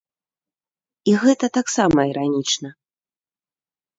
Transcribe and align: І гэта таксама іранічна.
І 1.11 1.15
гэта 1.23 1.45
таксама 1.57 1.99
іранічна. 2.13 2.69